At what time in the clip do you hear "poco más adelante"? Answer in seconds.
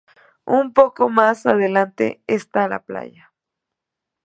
0.73-2.23